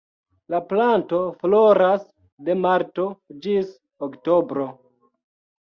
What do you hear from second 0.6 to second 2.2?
planto floras